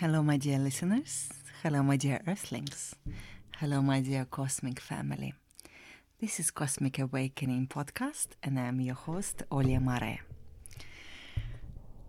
[0.00, 1.28] Hello, my dear listeners.
[1.62, 2.94] Hello, my dear Earthlings.
[3.58, 5.34] Hello, my dear cosmic family.
[6.18, 10.20] This is Cosmic Awakening podcast, and I'm your host, Olia Mare.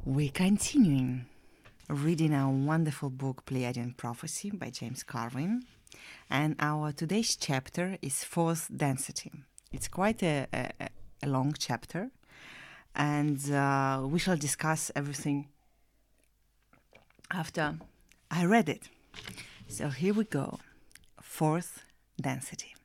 [0.06, 1.26] We're continuing
[1.90, 5.64] reading our wonderful book, Pleiadian Prophecy by James Carvin,
[6.30, 9.34] and our today's chapter is Fourth Density.
[9.74, 10.88] It's quite a, a,
[11.24, 12.10] a long chapter,
[12.96, 15.50] and uh, we shall discuss everything
[17.32, 17.76] after
[18.30, 18.90] I read it.
[19.68, 20.60] So here we go.
[21.22, 21.84] Fourth
[22.22, 22.76] density.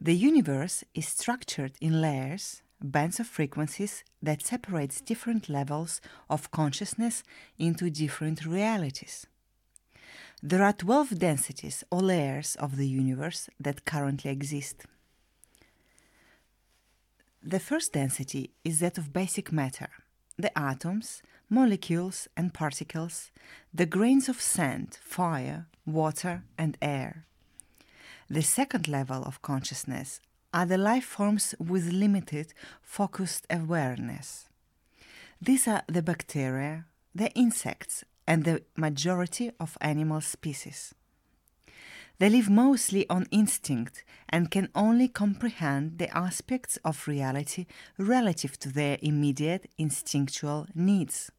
[0.00, 7.24] The universe is structured in layers, bands of frequencies that separates different levels of consciousness
[7.58, 9.26] into different realities.
[10.40, 14.84] There are 12 densities or layers of the universe that currently exist.
[17.42, 19.88] The first density is that of basic matter,
[20.36, 23.30] the atoms, molecules and particles,
[23.72, 27.24] the grains of sand, fire, water, and air.
[28.28, 30.20] The second level of consciousness
[30.52, 34.48] are the life forms with limited, focused awareness.
[35.40, 40.94] These are the bacteria, the insects, and the majority of animal species.
[42.18, 48.68] They live mostly on instinct and can only comprehend the aspects of reality relative to
[48.70, 51.30] their immediate instinctual needs.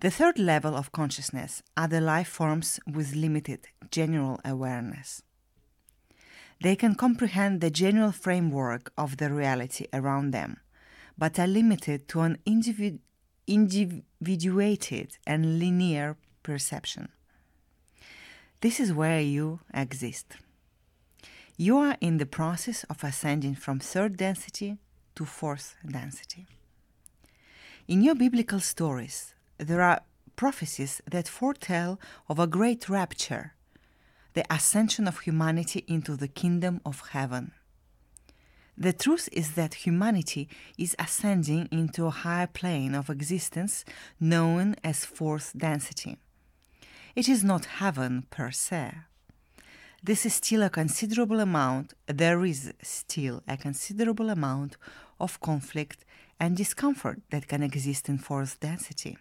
[0.00, 5.22] The third level of consciousness are the life forms with limited general awareness.
[6.60, 10.58] They can comprehend the general framework of the reality around them,
[11.16, 12.98] but are limited to an individu-
[13.46, 17.08] individuated and linear perception.
[18.60, 20.36] This is where you exist.
[21.56, 24.76] You are in the process of ascending from third density
[25.14, 26.46] to fourth density.
[27.88, 30.02] In your biblical stories, there are
[30.36, 33.54] prophecies that foretell of a great rapture,
[34.34, 37.52] the ascension of humanity into the kingdom of heaven.
[38.78, 43.86] The truth is that humanity is ascending into a higher plane of existence
[44.20, 46.18] known as fourth density.
[47.14, 48.92] It is not heaven per se.
[50.02, 54.76] This is still a considerable amount, there is still a considerable amount
[55.18, 56.04] of conflict
[56.38, 59.16] and discomfort that can exist in fourth density.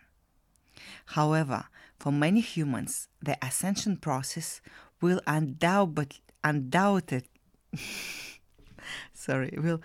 [1.08, 1.66] However,
[2.00, 4.62] for many humans, the ascension process
[5.02, 7.28] will undoubtedly, undoubted,
[9.14, 9.82] sorry, will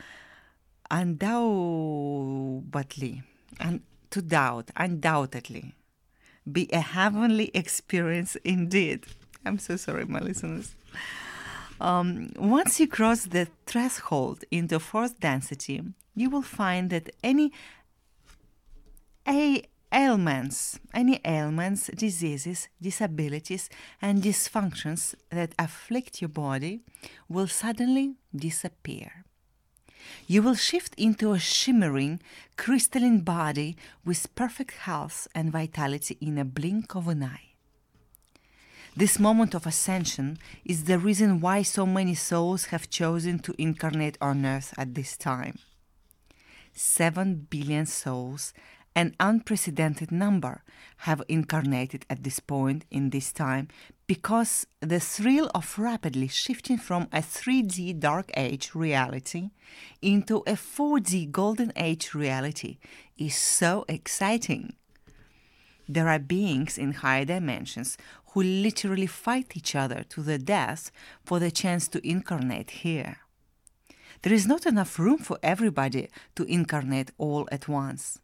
[0.90, 1.22] undoubtedly,
[3.58, 5.74] and to doubt, undoubtedly,
[6.50, 9.06] be a heavenly experience indeed.
[9.44, 10.74] I'm so sorry, my listeners.
[11.80, 15.82] Um, once you cross the threshold into fourth density,
[16.14, 17.52] you will find that any
[19.26, 19.62] a
[19.92, 23.68] ailments, any ailments, diseases, disabilities,
[24.00, 26.80] and dysfunctions that afflict your body
[27.28, 29.24] will suddenly disappear.
[30.26, 32.20] You will shift into a shimmering,
[32.56, 37.50] crystalline body with perfect health and vitality in a blink of an eye.
[38.96, 44.18] This moment of ascension is the reason why so many souls have chosen to incarnate
[44.20, 45.58] on earth at this time.
[46.72, 48.52] Seven billion souls
[48.94, 50.62] an unprecedented number
[50.98, 53.68] have incarnated at this point in this time
[54.06, 59.50] because the thrill of rapidly shifting from a 3D dark age reality
[60.02, 62.78] into a 4D golden age reality
[63.16, 64.74] is so exciting.
[65.88, 67.96] There are beings in higher dimensions
[68.32, 70.90] who literally fight each other to the death
[71.24, 73.18] for the chance to incarnate here.
[74.22, 78.18] There is not enough room for everybody to incarnate all at once.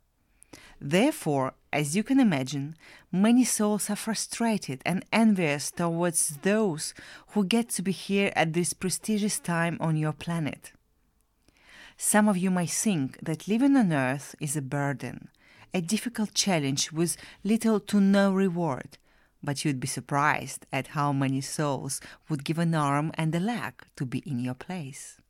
[0.81, 2.76] Therefore, as you can imagine,
[3.10, 6.95] many souls are frustrated and envious towards those
[7.28, 10.72] who get to be here at this prestigious time on your planet.
[11.97, 15.28] Some of you might think that living on Earth is a burden,
[15.72, 18.98] a difficult challenge with little to no reward,
[19.42, 23.74] but you'd be surprised at how many souls would give an arm and a leg
[23.97, 25.21] to be in your place.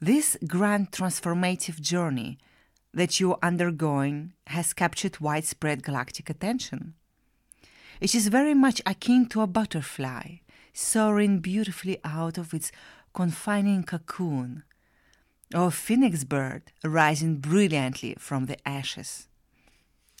[0.00, 2.38] This grand transformative journey
[2.96, 6.94] that you're undergoing has captured widespread galactic attention.
[8.00, 10.38] It is very much akin to a butterfly
[10.72, 12.70] soaring beautifully out of its
[13.14, 14.62] confining cocoon,
[15.54, 19.28] or a phoenix bird rising brilliantly from the ashes.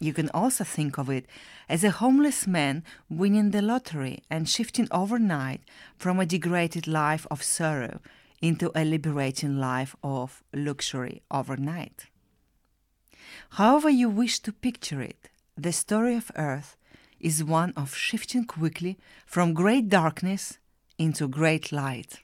[0.00, 1.26] You can also think of it
[1.68, 5.62] as a homeless man winning the lottery and shifting overnight
[5.96, 8.00] from a degraded life of sorrow
[8.40, 12.06] into a liberating life of luxury overnight.
[13.50, 16.76] However, you wish to picture it, the story of Earth
[17.20, 20.58] is one of shifting quickly from great darkness
[20.98, 22.20] into great light.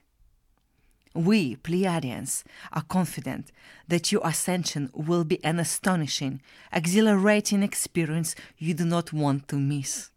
[1.15, 2.43] We, Pleiadians,
[2.73, 3.53] are confident
[3.89, 6.41] that your ascension will be an astonishing,
[6.73, 10.11] exhilarating experience you do not want to miss.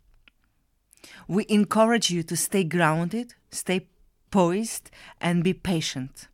[1.28, 3.88] We encourage you to stay grounded, stay
[4.32, 4.90] poised,
[5.20, 6.28] and be patient.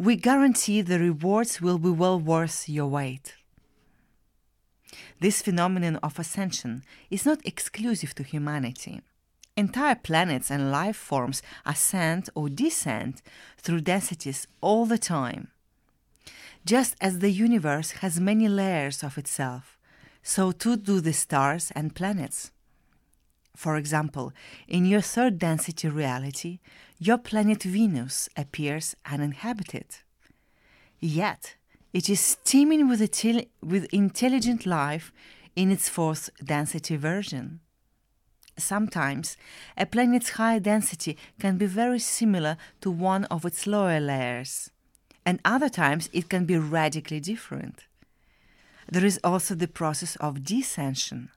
[0.00, 3.34] We guarantee the rewards will be well worth your wait.
[5.18, 9.00] This phenomenon of ascension is not exclusive to humanity.
[9.56, 13.22] Entire planets and life forms ascend or descend
[13.56, 15.48] through densities all the time.
[16.64, 19.76] Just as the universe has many layers of itself,
[20.22, 22.52] so too do the stars and planets.
[23.58, 24.32] For example,
[24.68, 26.60] in your third density reality,
[27.00, 29.96] your planet Venus appears uninhabited.
[31.00, 31.56] Yet,
[31.92, 33.00] it is teeming with,
[33.60, 35.12] with intelligent life
[35.56, 37.58] in its fourth density version.
[38.56, 39.36] Sometimes
[39.76, 44.70] a planet's high density can be very similar to one of its lower layers,
[45.26, 47.86] and other times it can be radically different.
[48.88, 51.30] There is also the process of descension.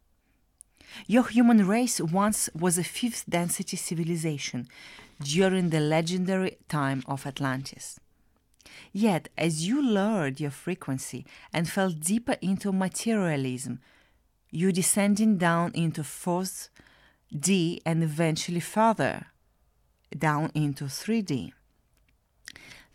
[1.08, 4.68] Your human race once was a fifth density civilization
[5.22, 8.00] during the legendary time of Atlantis.
[8.92, 13.80] Yet, as you lowered your frequency and fell deeper into materialism,
[14.50, 16.70] you descending down into fourth
[17.38, 19.28] D and eventually further
[20.18, 21.54] down into 3D.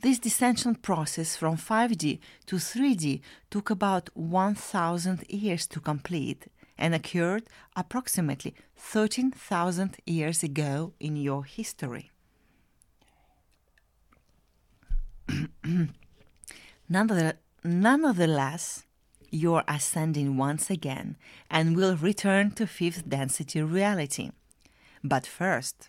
[0.03, 7.45] This descension process from 5D to 3D took about 1000 years to complete and occurred
[7.75, 12.11] approximately 13,000 years ago in your history.
[17.65, 18.85] Nonetheless,
[19.31, 21.17] you are ascending once again
[21.51, 24.31] and will return to fifth density reality.
[25.03, 25.89] But first,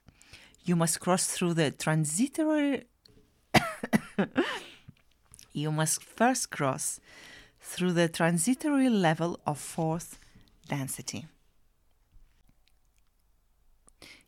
[0.65, 2.85] you must cross through the transitory.
[5.53, 6.99] you must first cross
[7.61, 10.19] through the transitory level of fourth
[10.67, 11.25] density.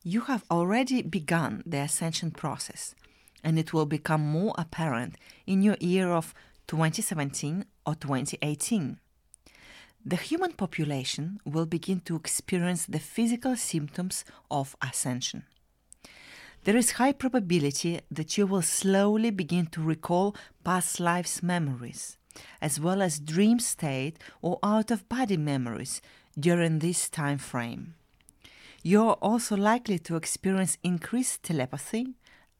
[0.03, 2.95] You have already begun the ascension process,
[3.43, 5.15] and it will become more apparent
[5.45, 6.33] in your year of
[6.67, 8.99] 2017 or 2018.
[10.05, 15.43] The human population will begin to experience the physical symptoms of ascension.
[16.63, 22.17] There is high probability that you will slowly begin to recall past lives' memories,
[22.61, 26.01] as well as dream state or out of body memories
[26.39, 27.95] during this time frame.
[28.81, 32.13] You're also likely to experience increased telepathy,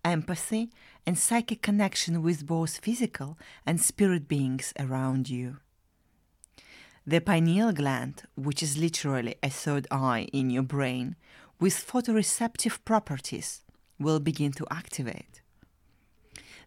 [0.03, 0.69] empathy,
[1.05, 5.57] and psychic connection with both physical and spirit beings around you.
[7.07, 11.15] The pineal gland, which is literally a third eye in your brain,
[11.59, 13.63] with photoreceptive properties,
[13.97, 15.41] will begin to activate.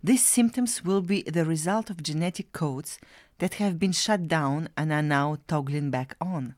[0.03, 2.99] These symptoms will be the result of genetic codes
[3.39, 6.57] that have been shut down and are now toggling back on.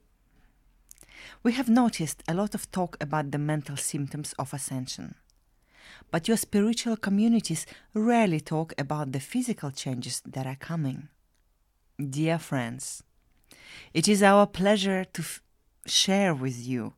[1.44, 5.14] We have noticed a lot of talk about the mental symptoms of ascension.
[6.10, 11.08] But your spiritual communities rarely talk about the physical changes that are coming.
[11.98, 13.02] Dear friends,
[13.92, 15.42] it is our pleasure to f-
[15.84, 16.94] share with you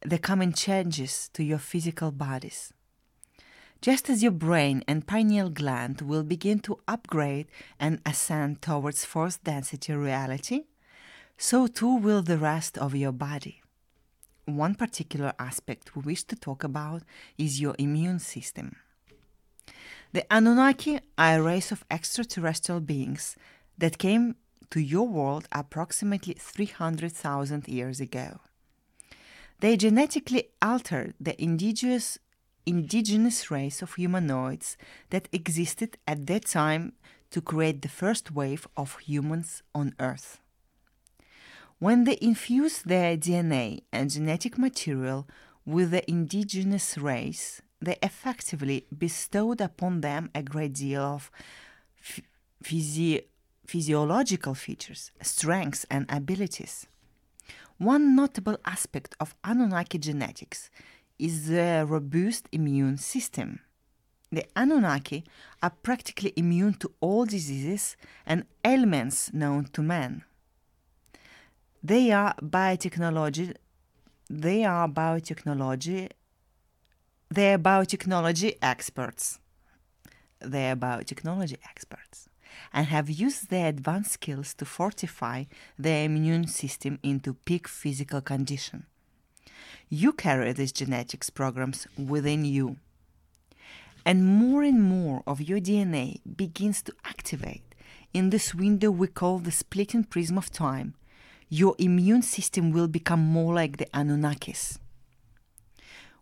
[0.00, 2.72] the coming changes to your physical bodies.
[3.82, 9.44] Just as your brain and pineal gland will begin to upgrade and ascend towards fourth
[9.44, 10.62] density reality,
[11.36, 13.61] so too will the rest of your body.
[14.44, 17.02] One particular aspect we wish to talk about
[17.38, 18.76] is your immune system.
[20.12, 23.36] The Anunnaki are a race of extraterrestrial beings
[23.78, 24.34] that came
[24.70, 28.40] to your world approximately 300,000 years ago.
[29.60, 32.18] They genetically altered the indigenous,
[32.66, 34.76] indigenous race of humanoids
[35.10, 36.94] that existed at that time
[37.30, 40.41] to create the first wave of humans on Earth.
[41.82, 45.26] When they infused their DNA and genetic material
[45.66, 51.28] with the indigenous race, they effectively bestowed upon them a great deal of
[52.62, 53.24] physi-
[53.66, 56.86] physiological features, strengths, and abilities.
[57.78, 60.70] One notable aspect of Anunnaki genetics
[61.18, 63.58] is their robust immune system.
[64.30, 65.24] The Anunnaki
[65.60, 70.22] are practically immune to all diseases and ailments known to man.
[71.82, 73.54] They are biotechnology.
[74.30, 76.10] They are biotechnology.
[77.30, 79.40] They are biotechnology experts.
[80.40, 82.28] They are biotechnology experts.
[82.72, 85.44] and have used their advanced skills to fortify
[85.78, 88.86] their immune system into peak physical condition.
[89.88, 92.76] You carry these genetics programs within you.
[94.04, 97.74] And more and more of your DNA begins to activate
[98.12, 100.94] in this window we call the splitting prism of time.
[101.54, 104.78] Your immune system will become more like the Anunnakis.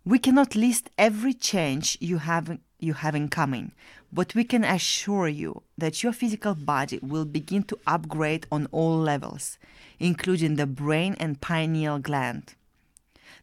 [0.04, 3.70] We cannot list every change you have you have in coming,
[4.12, 8.98] but we can assure you that your physical body will begin to upgrade on all
[8.98, 9.56] levels,
[10.00, 12.56] including the brain and pineal gland.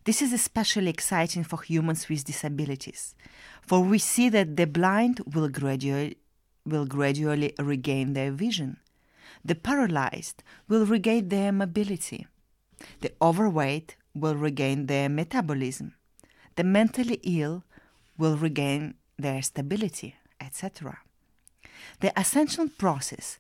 [0.04, 3.16] This is especially exciting for humans with disabilities,
[3.62, 6.18] for we see that the blind will gradually,
[6.66, 8.76] will gradually regain their vision.
[9.48, 12.28] The paralyzed will regain their mobility.
[13.00, 15.94] The overweight will regain their metabolism.
[16.58, 17.64] The mentally ill
[18.18, 21.00] will regain their stability, etc.
[22.02, 23.40] The ascension process,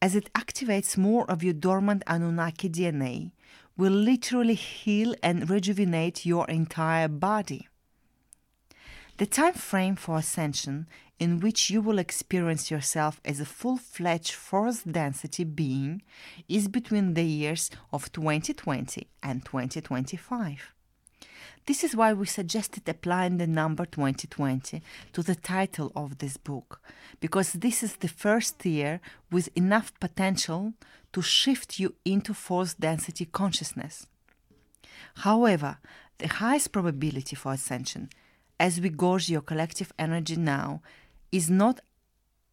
[0.00, 3.32] as it activates more of your dormant Anunnaki DNA,
[3.76, 7.66] will literally heal and rejuvenate your entire body.
[9.18, 10.86] The time frame for ascension
[11.18, 16.02] in which you will experience yourself as a full fledged fourth density being
[16.48, 20.72] is between the years of 2020 and 2025.
[21.66, 24.82] This is why we suggested applying the number 2020
[25.12, 26.80] to the title of this book,
[27.18, 29.00] because this is the first year
[29.32, 30.74] with enough potential
[31.12, 34.06] to shift you into fourth density consciousness.
[35.16, 35.78] However,
[36.18, 38.10] the highest probability for ascension,
[38.60, 40.82] as we gorge your collective energy now,
[41.32, 41.80] is not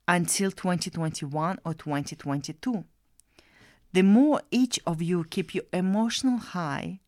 [0.07, 2.83] until 2021 or 2022.
[3.93, 6.99] The more each of you keep your emotional high,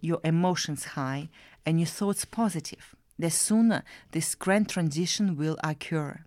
[0.00, 1.30] your emotions high
[1.64, 3.82] and your thoughts positive, the sooner
[4.12, 6.20] this grand transition will occur.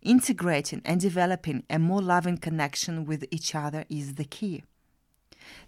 [0.00, 4.64] Integrating and developing a more loving connection with each other is the key.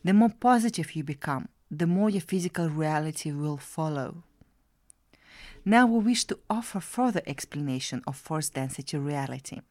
[0.05, 4.25] The more positive you become, the more your physical reality will follow.
[5.69, 9.63] Now we wish to offer further explanation of fourth density reality.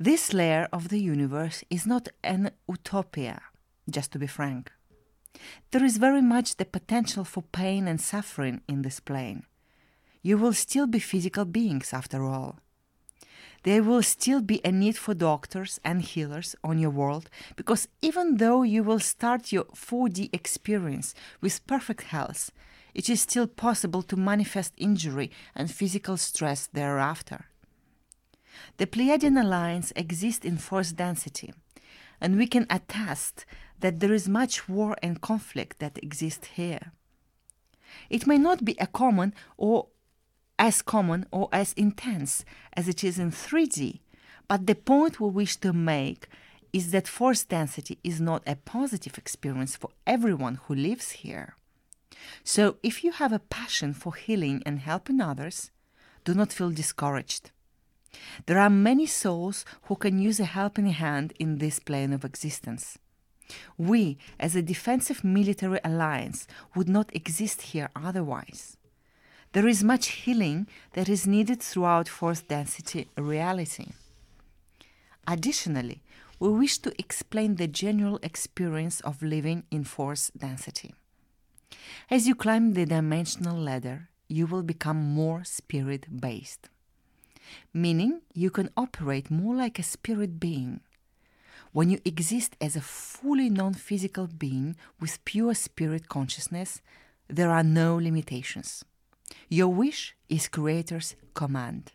[0.00, 3.40] This layer of the universe is not an utopia,
[3.88, 4.72] just to be frank.
[5.70, 9.44] There is very much the potential for pain and suffering in this plane.
[10.22, 12.58] You will still be physical beings after all.
[13.62, 18.38] There will still be a need for doctors and healers on your world because even
[18.38, 22.50] though you will start your 4D experience with perfect health,
[22.94, 27.46] it is still possible to manifest injury and physical stress thereafter.
[28.76, 31.52] The Pleiadian Alliance exists in fourth density,
[32.20, 33.44] and we can attest
[33.80, 36.92] that there is much war and conflict that exists here.
[38.08, 39.88] It may not be a common or
[40.58, 44.00] as common or as intense as it is in 3D,
[44.48, 46.28] but the point we wish to make
[46.72, 51.56] is that fourth density is not a positive experience for everyone who lives here.
[52.42, 55.70] So, if you have a passion for healing and helping others,
[56.24, 57.50] do not feel discouraged.
[58.46, 62.98] There are many souls who can use a helping hand in this plane of existence.
[63.76, 68.76] We, as a defensive military alliance, would not exist here otherwise.
[69.52, 73.92] There is much healing that is needed throughout fourth density reality.
[75.26, 76.02] Additionally,
[76.40, 80.94] we wish to explain the general experience of living in fourth density.
[82.10, 86.68] As you climb the dimensional ladder, you will become more spirit based,
[87.72, 90.80] meaning you can operate more like a spirit being
[91.74, 96.80] when you exist as a fully non physical being with pure spirit consciousness,
[97.26, 98.84] there are no limitations.
[99.48, 101.90] Your wish is Creator's command.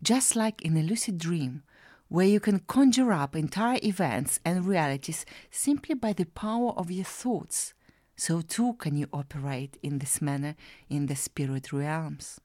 [0.00, 1.64] Just like in a lucid dream,
[2.08, 7.04] where you can conjure up entire events and realities simply by the power of your
[7.04, 7.74] thoughts,
[8.18, 10.56] so too can you operate in this manner
[10.90, 12.40] in the spirit realms.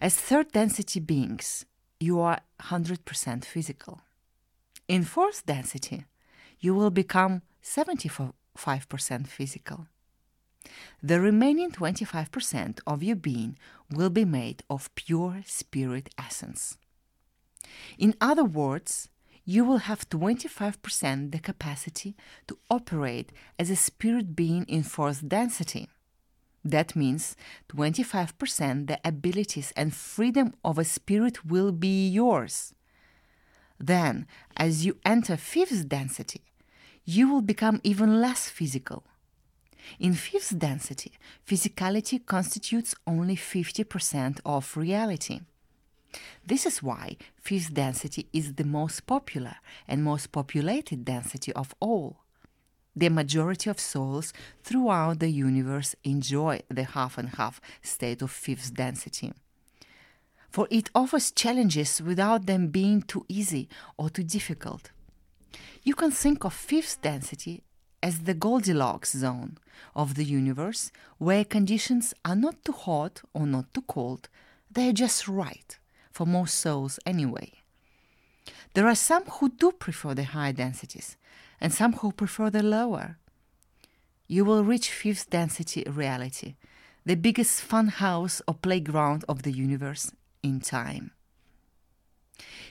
[0.00, 1.66] As third density beings,
[1.98, 4.00] you are 100% physical.
[4.86, 6.04] In fourth density,
[6.60, 8.32] you will become 75%
[9.26, 9.86] physical.
[11.02, 13.58] The remaining 25% of your being
[13.90, 16.78] will be made of pure spirit essence.
[17.98, 19.08] In other words,
[19.48, 22.14] you will have 25% the capacity
[22.46, 25.88] to operate as a spirit being in fourth density.
[26.62, 27.34] That means
[27.74, 32.74] 25% the abilities and freedom of a spirit will be yours.
[33.80, 36.42] Then, as you enter fifth density,
[37.06, 39.02] you will become even less physical.
[39.98, 41.12] In fifth density,
[41.48, 45.40] physicality constitutes only 50% of reality.
[46.44, 52.18] This is why fifth density is the most popular and most populated density of all.
[52.96, 54.32] The majority of souls
[54.64, 59.32] throughout the universe enjoy the half and half state of fifth density.
[60.50, 64.90] For it offers challenges without them being too easy or too difficult.
[65.82, 67.62] You can think of fifth density
[68.02, 69.58] as the Goldilocks zone
[69.94, 74.28] of the universe, where conditions are not too hot or not too cold,
[74.70, 75.78] they are just right,
[76.18, 77.52] for most souls anyway.
[78.74, 81.16] There are some who do prefer the higher densities,
[81.60, 83.18] and some who prefer the lower.
[84.26, 86.56] You will reach fifth density reality,
[87.06, 90.10] the biggest fun house or playground of the universe
[90.42, 91.12] in time.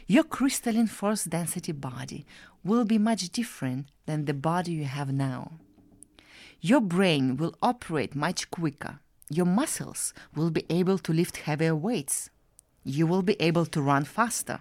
[0.08, 2.26] Your crystalline fourth density body
[2.66, 5.54] will be much different than the body you have now.
[6.60, 9.00] Your brain will operate much quicker.
[9.30, 12.30] Your muscles will be able to lift heavier weights.
[12.88, 14.60] You will be able to run faster.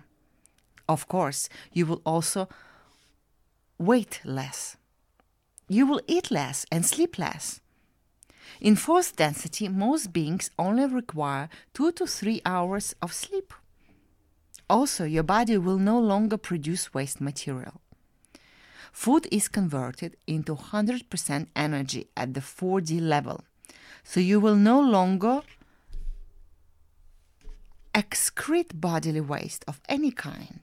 [0.89, 2.49] Of course, you will also
[3.79, 4.77] wait less.
[5.69, 7.61] You will eat less and sleep less.
[8.61, 13.53] In fourth density, most beings only require two to three hours of sleep.
[14.69, 17.81] Also, your body will no longer produce waste material.
[18.91, 23.45] Food is converted into 100% energy at the 4D level,
[24.03, 25.43] so you will no longer
[27.97, 30.61] excrete bodily waste of any kind.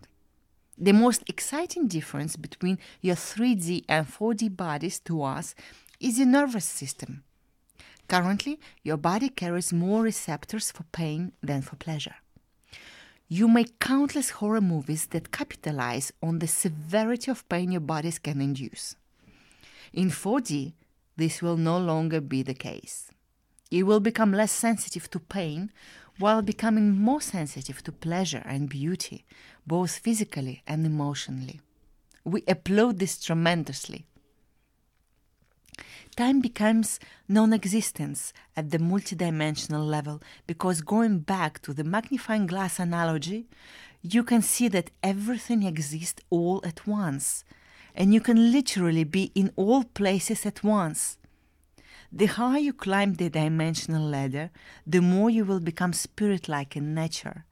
[0.77, 5.55] The most exciting difference between your 3D and 4D bodies to us
[5.99, 7.23] is your nervous system.
[8.07, 12.15] Currently, your body carries more receptors for pain than for pleasure.
[13.27, 18.41] You make countless horror movies that capitalize on the severity of pain your bodies can
[18.41, 18.95] induce.
[19.91, 20.73] In 4D,
[21.17, 23.09] this will no longer be the case.
[23.71, 25.71] You will become less sensitive to pain
[26.19, 29.25] while becoming more sensitive to pleasure and beauty,
[29.65, 31.61] both physically and emotionally.
[32.23, 34.05] We applaud this tremendously
[36.15, 42.79] time becomes non existence at the multidimensional level because going back to the magnifying glass
[42.79, 43.47] analogy,
[44.01, 47.43] you can see that everything exists all at once,
[47.95, 51.17] and you can literally be in all places at once.
[52.15, 54.51] The higher you climb the dimensional ladder,
[54.85, 57.43] the more you will become spirit like in nature.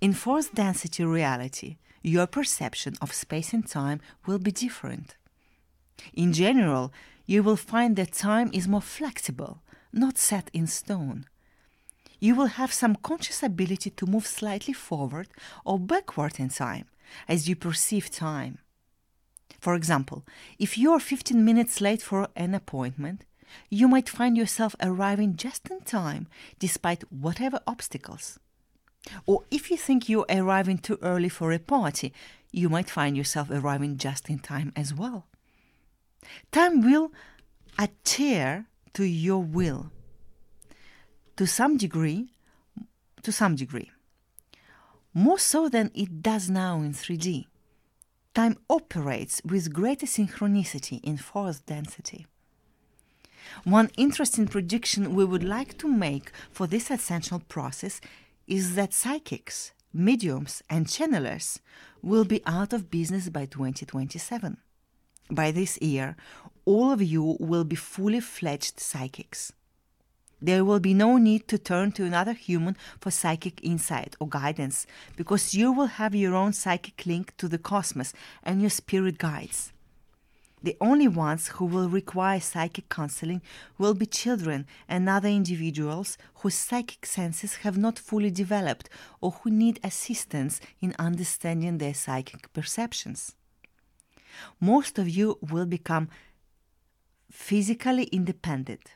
[0.00, 5.16] In fourth density reality, your perception of space and time will be different.
[6.14, 6.90] In general,
[7.26, 11.26] you will find that time is more flexible, not set in stone.
[12.18, 15.28] You will have some conscious ability to move slightly forward
[15.66, 16.86] or backward in time
[17.28, 18.56] as you perceive time.
[19.60, 20.24] For example,
[20.58, 23.26] if you are 15 minutes late for an appointment,
[23.70, 26.26] you might find yourself arriving just in time
[26.58, 28.38] despite whatever obstacles.
[29.26, 32.12] Or if you think you're arriving too early for a party,
[32.52, 35.26] you might find yourself arriving just in time as well.
[36.52, 37.12] Time will
[37.78, 39.90] adhere to your will
[41.36, 42.28] to some degree,
[43.22, 43.90] to some degree,
[45.14, 47.46] more so than it does now in 3D.
[48.34, 52.26] Time operates with greater synchronicity in fourth density.
[53.64, 58.00] One interesting prediction we would like to make for this essential process
[58.46, 61.60] is that psychics, mediums, and channelers
[62.02, 64.56] will be out of business by 2027
[65.34, 66.16] by this year,
[66.64, 69.52] all of you will be fully fledged psychics.
[70.40, 74.86] There will be no need to turn to another human for psychic insight or guidance
[75.16, 79.71] because you will have your own psychic link to the cosmos and your spirit guides.
[80.62, 83.42] The only ones who will require psychic counseling
[83.78, 88.88] will be children and other individuals whose psychic senses have not fully developed
[89.20, 93.34] or who need assistance in understanding their psychic perceptions
[94.60, 96.08] most of you will become
[97.30, 98.92] physically independent,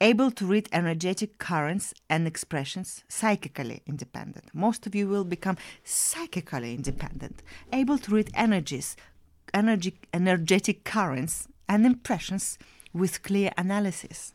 [0.00, 4.46] able to read energetic currents and expressions, psychically independent.
[4.52, 8.96] Most of you will become psychically independent, able to read energies,
[9.54, 12.58] energy, energetic currents and impressions
[12.92, 14.34] with clear analysis.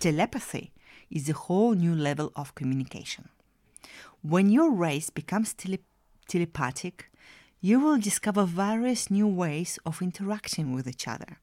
[0.00, 0.72] Telepathy
[1.10, 3.28] is a whole new level of communication.
[4.22, 5.78] When your race becomes tele-
[6.28, 7.10] telepathic,
[7.60, 11.38] you will discover various new ways of interacting with each other.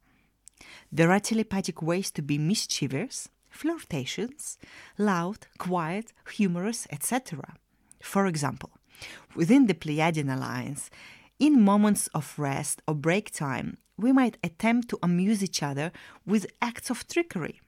[0.92, 4.58] There are telepathic ways to be mischievous, flirtatious,
[4.98, 7.56] loud, quiet, humorous, etc.
[8.02, 8.72] For example,
[9.36, 10.90] within the Pleiadian alliance,
[11.40, 15.92] in moments of rest or break time, we might attempt to amuse each other
[16.26, 17.62] with acts of trickery.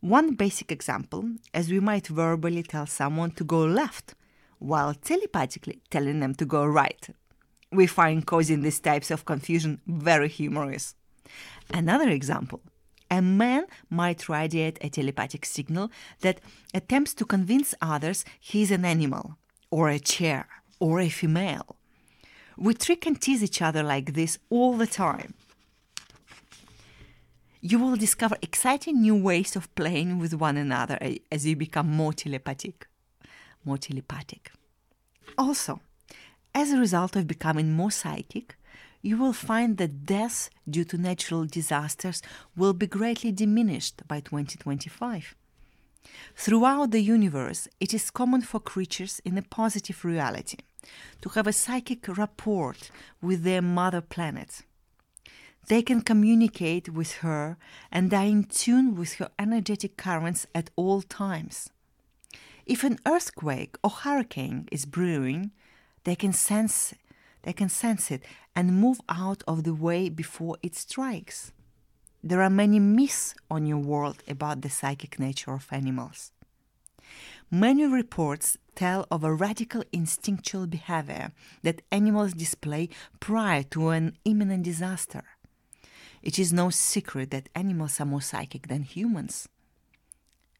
[0.00, 4.14] One basic example, as we might verbally tell someone to go left,
[4.58, 7.08] while telepathically telling them to go right.
[7.70, 10.94] We find causing these types of confusion very humorous.
[11.72, 12.60] Another example
[13.10, 16.40] a man might radiate a telepathic signal that
[16.74, 19.38] attempts to convince others he's an animal,
[19.70, 20.46] or a chair,
[20.78, 21.77] or a female.
[22.60, 25.34] We trick and tease each other like this all the time.
[27.60, 31.88] You will discover exciting new ways of playing with one another eh, as you become
[31.88, 32.88] more telepathic.
[33.64, 34.50] More telepathic.
[35.36, 35.80] Also,
[36.52, 38.56] as a result of becoming more psychic,
[39.02, 42.22] you will find that deaths due to natural disasters
[42.56, 45.36] will be greatly diminished by 2025.
[46.34, 50.58] Throughout the universe, it is common for creatures in a positive reality
[51.20, 52.76] to have a psychic rapport
[53.20, 54.62] with their mother planet.
[55.68, 57.58] They can communicate with her
[57.92, 61.70] and are in tune with her energetic currents at all times.
[62.64, 65.52] If an earthquake or hurricane is brewing,
[66.04, 66.94] they can sense
[67.42, 68.22] they can sense it
[68.54, 71.52] and move out of the way before it strikes.
[72.22, 76.32] There are many myths on your world about the psychic nature of animals.
[77.50, 81.32] Many reports tell of a radical instinctual behavior
[81.64, 82.88] that animals display
[83.18, 85.24] prior to an imminent disaster.
[86.22, 89.48] It is no secret that animals are more psychic than humans.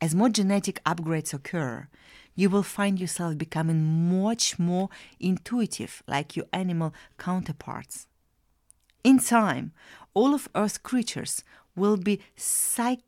[0.01, 1.87] As more genetic upgrades occur,
[2.35, 3.81] you will find yourself becoming
[4.21, 4.89] much more
[5.21, 8.09] intuitive like your animal counterparts.
[9.05, 9.71] In time,
[10.13, 11.45] all of Earth's creatures
[11.77, 13.08] will be psych-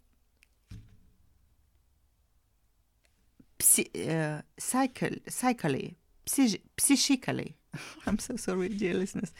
[3.60, 5.96] uh, psychically,
[6.26, 7.56] psych- psychically,
[8.06, 9.32] I'm so sorry, dear listeners,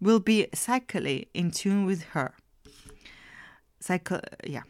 [0.00, 2.34] will be psychically in tune with her.
[3.80, 4.62] Psycho, yeah.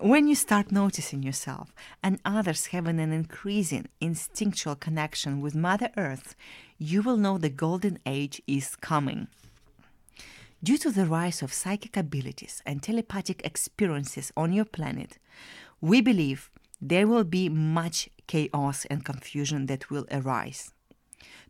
[0.00, 6.34] When you start noticing yourself and others having an increasing instinctual connection with Mother Earth,
[6.78, 9.28] you will know the golden age is coming.
[10.62, 15.18] Due to the rise of psychic abilities and telepathic experiences on your planet,
[15.80, 20.72] we believe there will be much chaos and confusion that will arise.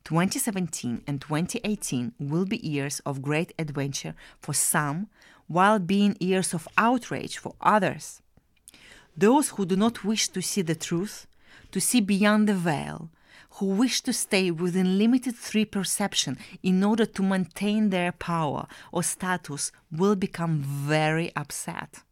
[0.04, 5.08] 2017 and 2018 will be years of great adventure for some,
[5.46, 8.22] while being years of outrage for others.
[9.16, 11.26] Those who do not wish to see the truth,
[11.72, 13.10] to see beyond the veil,
[13.54, 19.02] who wish to stay within limited three perception in order to maintain their power or
[19.02, 22.02] status will become very upset.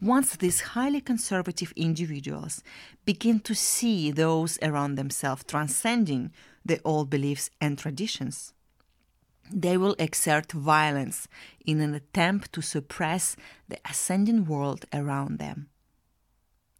[0.00, 2.62] Once these highly conservative individuals
[3.06, 6.30] begin to see those around themselves transcending
[6.64, 8.52] the old beliefs and traditions,
[9.50, 11.28] they will exert violence
[11.64, 13.36] in an attempt to suppress
[13.68, 15.68] the ascending world around them.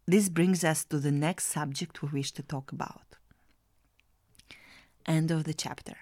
[0.05, 3.15] This brings us to the next subject we wish to talk about.
[5.05, 5.97] End of the chapter.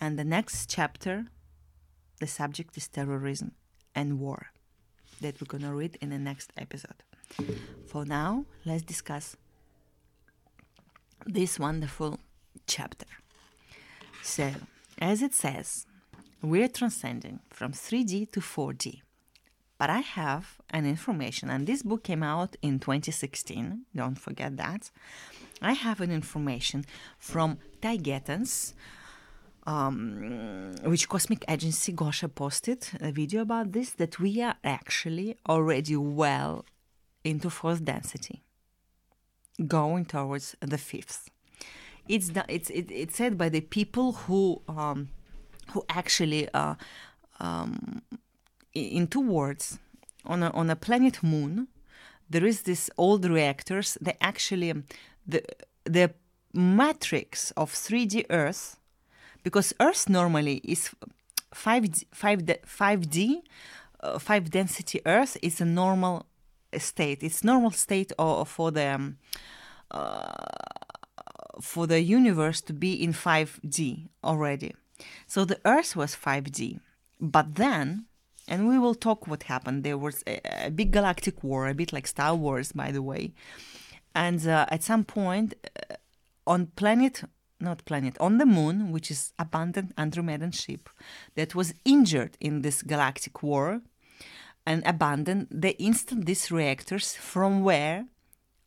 [0.00, 1.26] And the next chapter,
[2.20, 3.52] the subject is terrorism
[3.94, 4.50] and war
[5.20, 7.02] that we're to read in the next episode.
[7.86, 9.36] For now, let's discuss
[11.26, 12.20] this wonderful
[12.66, 13.06] chapter.
[14.22, 14.52] So,
[14.98, 15.86] as it says,
[16.42, 19.02] we're transcending from 3D to 4D.
[19.78, 24.90] But I have an information, and this book came out in 2016, don't forget that.
[25.60, 26.84] I have an information
[27.18, 28.72] from Taygetans,
[29.66, 35.96] um, which Cosmic Agency Gosha posted a video about this, that we are actually already
[35.96, 36.64] well
[37.24, 38.42] into fourth density,
[39.66, 41.30] going towards the fifth.
[42.08, 45.08] It's it's it, it's said by the people who um,
[45.72, 46.76] who actually uh,
[47.40, 48.02] um,
[48.72, 49.78] in two words
[50.24, 51.68] on a, on a planet moon
[52.28, 54.72] there is this old reactors they actually
[55.26, 55.42] the
[55.84, 56.12] the
[56.52, 58.78] matrix of 3d earth
[59.46, 60.90] because earth normally is
[61.54, 62.38] 5 5
[62.82, 63.18] 5d
[64.00, 66.26] uh, 5 density earth is a normal
[66.78, 69.16] state it's normal state of, for the um,
[69.90, 70.32] uh,
[71.60, 74.74] for the universe to be in 5D already.
[75.26, 76.80] So the Earth was 5D.
[77.20, 78.06] But then,
[78.48, 81.92] and we will talk what happened, there was a, a big galactic war, a bit
[81.92, 83.32] like Star Wars, by the way.
[84.14, 85.94] And uh, at some point, uh,
[86.46, 87.22] on planet,
[87.60, 90.88] not planet, on the moon, which is abandoned Andromedan ship
[91.34, 93.80] that was injured in this galactic war
[94.66, 98.06] and abandoned, they installed these reactors from where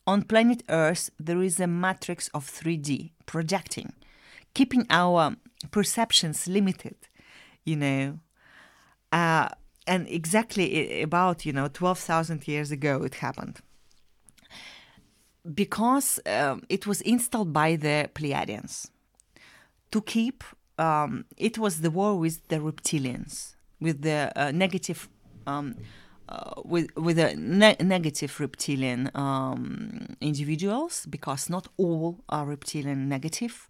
[0.06, 3.92] on planet Earth, there is a matrix of 3D projecting,
[4.54, 5.36] keeping our
[5.70, 6.96] perceptions limited,
[7.64, 8.18] you know.
[9.12, 9.48] Uh,
[9.86, 13.60] and exactly about you know 12,000 years ago it happened
[15.54, 18.90] because um, it was installed by the Pleiadians
[19.90, 20.44] to keep
[20.78, 25.08] um, it was the war with the reptilians with the uh, negative
[25.46, 25.76] um,
[26.28, 33.68] uh, with with a ne- negative reptilian um, individuals because not all are reptilian negative,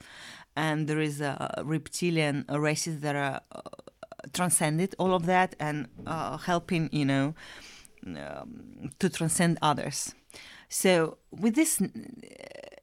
[0.57, 3.61] and there is a reptilian races that are uh,
[4.35, 7.35] transcended all of that and uh, helping you know
[8.07, 10.15] um, to transcend others.
[10.69, 11.83] So with this,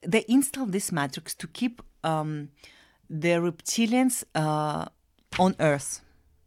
[0.06, 2.50] they installed this matrix to keep um,
[3.08, 4.86] the reptilians uh,
[5.38, 6.00] on Earth,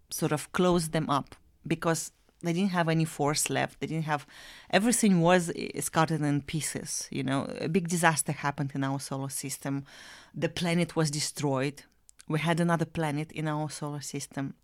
[0.10, 1.36] sort of close them up
[1.66, 2.12] because
[2.42, 3.80] they didn't have any force left.
[3.80, 4.26] They didn't have
[4.70, 7.08] everything was scattered in pieces.
[7.12, 9.86] You know, a big disaster happened in our solar system.
[10.34, 11.84] The planet was destroyed.
[12.28, 14.56] We had another planet in our solar system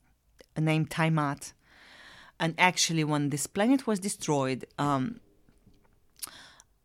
[0.57, 1.53] named Tiamat.
[2.39, 5.19] And actually, when this planet was destroyed, um,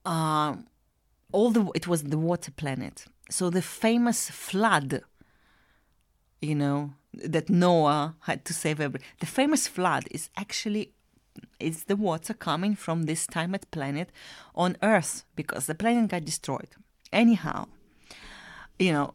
[0.04, 0.56] uh,
[1.32, 3.06] all the it was the water planet.
[3.30, 5.02] So the famous flood,
[6.40, 9.00] you know, that Noah had to save every.
[9.20, 10.92] The famous flood is actually
[11.58, 14.10] is the water coming from this Tiamat planet
[14.54, 16.68] on Earth because the planet got destroyed.
[17.12, 17.68] Anyhow,
[18.78, 19.14] you know,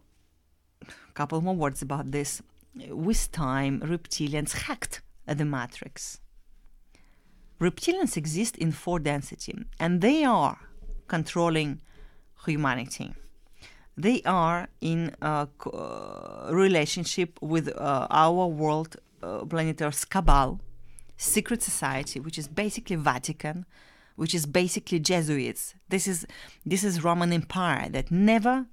[0.81, 2.41] a couple more words about this.
[2.89, 6.19] With time, reptilians hacked the matrix.
[7.59, 10.59] Reptilians exist in four density, and they are
[11.07, 11.81] controlling
[12.45, 13.13] humanity
[13.97, 20.61] they are in a uh, relationship with uh, our world uh, planetary cabal,
[21.17, 23.65] secret society, which is basically Vatican,
[24.15, 25.73] which is basically Jesuits.
[25.89, 26.27] This is
[26.65, 28.67] this is Roman Empire that never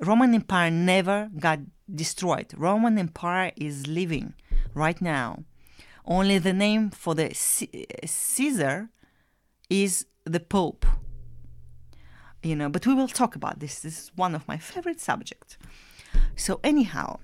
[0.00, 1.60] Roman Empire never got
[1.94, 2.52] destroyed.
[2.56, 4.32] Roman Empire is living
[4.74, 5.44] right now.
[6.06, 8.88] Only the name for the C- Caesar
[9.68, 10.86] is the Pope
[12.42, 13.80] you know but we will talk about this.
[13.80, 15.56] This is one of my favorite subjects.
[16.36, 17.18] So anyhow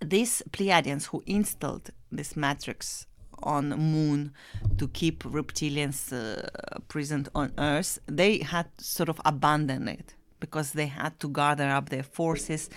[0.00, 3.06] these pleiadians who installed this matrix
[3.42, 4.32] on moon
[4.78, 10.86] to keep reptilians uh, present on earth they had sort of abandoned it because they
[10.86, 12.70] had to gather up their forces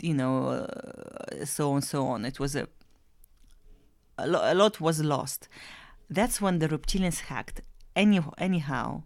[0.00, 2.24] you know uh, so on so on.
[2.24, 2.68] It was a
[4.18, 5.48] a, lo- a lot was lost.
[6.08, 7.62] That's when the reptilians hacked.
[7.96, 9.02] Any- anyhow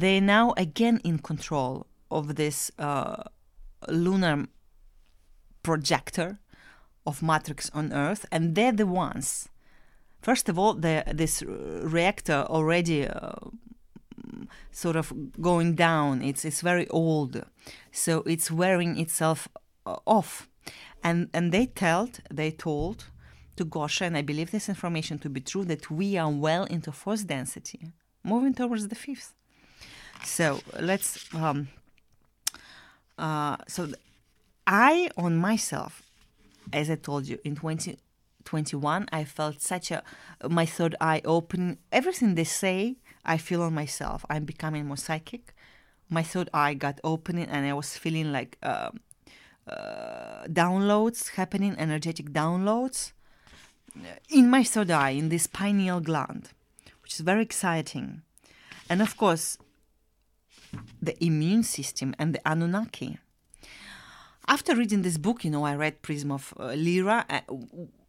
[0.00, 3.22] they're now again in control of this uh,
[3.88, 4.46] lunar
[5.62, 6.38] projector
[7.06, 9.48] of matrix on Earth, and they're the ones.
[10.20, 13.32] First of all, the, this reactor already uh,
[14.70, 16.22] sort of going down.
[16.22, 17.44] It's it's very old,
[17.92, 19.48] so it's wearing itself
[19.86, 20.48] uh, off,
[21.02, 23.06] and and they told they told
[23.56, 26.92] to Gosha, and I believe this information to be true that we are well into
[26.92, 29.32] fourth density, moving towards the fifth.
[30.24, 31.32] So let's.
[31.34, 31.68] Um,
[33.18, 33.88] uh, so
[34.66, 36.02] I on myself,
[36.72, 40.02] as I told you, in 2021, I felt such a
[40.48, 41.78] my third eye open.
[41.92, 44.24] Everything they say, I feel on myself.
[44.28, 45.54] I'm becoming more psychic.
[46.08, 48.90] My third eye got opening, and I was feeling like uh,
[49.66, 53.12] uh, downloads happening, energetic downloads
[54.28, 56.50] in my third eye, in this pineal gland,
[57.02, 58.22] which is very exciting.
[58.88, 59.58] And of course,
[61.02, 63.18] the immune system and the Anunnaki.
[64.48, 67.40] After reading this book, you know, I read Prism of uh, Lyra, uh,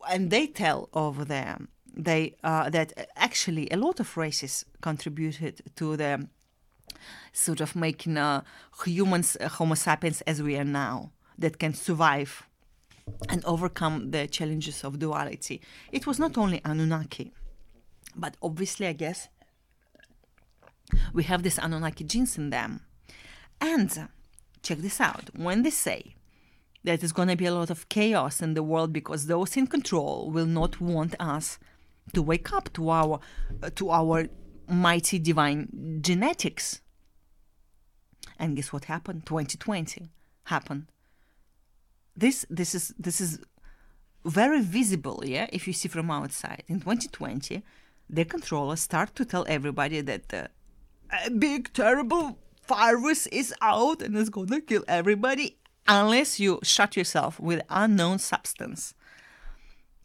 [0.09, 1.57] and they tell over there
[1.95, 6.27] they uh, that actually a lot of races contributed to the
[7.33, 8.41] sort of making uh,
[8.85, 12.43] humans uh, Homo sapiens as we are now that can survive
[13.29, 15.61] and overcome the challenges of duality.
[15.91, 17.31] It was not only Anunnaki,
[18.15, 19.29] but obviously, I guess
[21.13, 22.81] we have these Anunnaki genes in them.
[23.59, 24.09] And
[24.61, 26.15] check this out when they say
[26.83, 29.67] that there's going to be a lot of chaos in the world because those in
[29.67, 31.59] control will not want us
[32.13, 33.19] to wake up to our
[33.61, 34.27] uh, to our
[34.67, 36.81] mighty divine genetics.
[38.39, 39.25] And guess what happened?
[39.25, 40.09] 2020
[40.45, 40.85] happened.
[42.15, 43.39] This this is this is
[44.25, 46.63] very visible, yeah, if you see from outside.
[46.67, 47.63] In 2020,
[48.09, 50.49] the controllers start to tell everybody that the
[51.25, 57.39] a big terrible virus is out and it's gonna kill everybody unless you shot yourself
[57.39, 58.93] with unknown substance.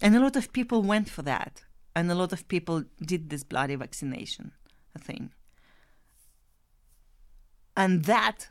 [0.00, 1.62] And a lot of people went for that.
[1.94, 4.52] And a lot of people did this bloody vaccination
[4.98, 5.32] thing.
[7.76, 8.48] And that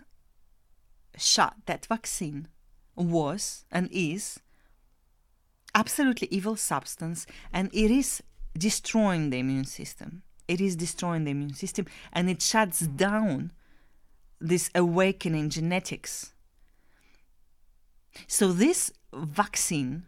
[1.17, 2.47] shot, that vaccine,
[2.95, 4.39] was and is
[5.73, 8.21] absolutely evil substance, and it is
[8.57, 10.23] destroying the immune system.
[10.51, 13.53] It is destroying the immune system and it shuts down
[14.41, 16.33] this awakening genetics.
[18.27, 20.03] So, this vaccine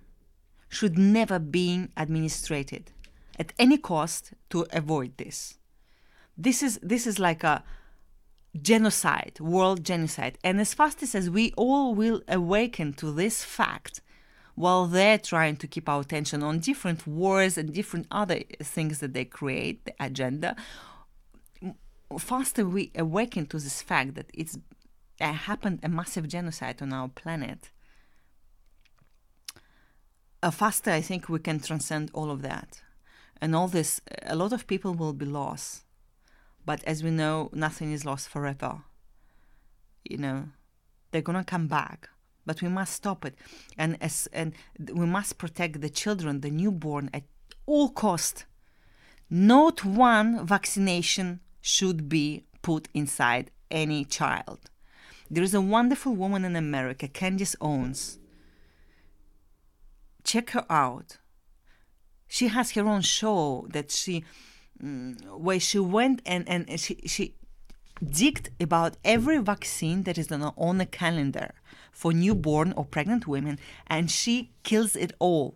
[0.67, 2.91] should never be administered
[3.39, 5.59] at any cost to avoid this.
[6.37, 7.63] This is, this is like a
[8.61, 10.37] genocide, world genocide.
[10.43, 14.01] And as fast as we all will awaken to this fact,
[14.55, 19.13] while they're trying to keep our attention on different wars and different other things that
[19.13, 20.55] they create, the agenda,
[22.19, 24.57] faster we awaken to this fact that it's
[25.19, 27.71] uh, happened a massive genocide on our planet,
[30.43, 32.81] uh, faster I think we can transcend all of that.
[33.41, 35.83] And all this, a lot of people will be lost.
[36.65, 38.83] But as we know, nothing is lost forever.
[40.03, 40.45] You know,
[41.11, 42.09] they're gonna come back
[42.45, 43.35] but we must stop it.
[43.77, 44.53] And as and
[44.93, 47.23] we must protect the children the newborn at
[47.65, 48.45] all cost.
[49.29, 54.59] Not one vaccination should be put inside any child.
[55.29, 58.19] There is a wonderful woman in america candace owens.
[60.23, 61.17] Check her out.
[62.27, 64.23] She has her own show that she
[64.81, 67.35] mm, where she went and and she she
[68.03, 71.53] digged about every vaccine that is on, on a calendar
[71.93, 75.55] for newborn or pregnant women, and she kills it all.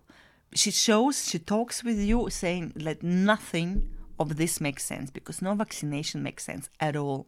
[0.54, 5.54] She shows, she talks with you, saying that nothing of this makes sense because no
[5.56, 7.28] vaccination makes sense at all.